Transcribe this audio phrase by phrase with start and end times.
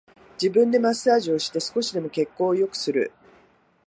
[0.41, 3.11] 自分でマッサージをして少しでも血行を良くする